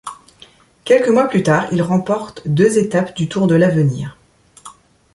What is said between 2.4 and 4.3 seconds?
deux étapes du Tour de l'Avenir.